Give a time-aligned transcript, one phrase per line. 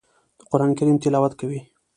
[0.39, 1.59] د قران کریم تلاوت کوي.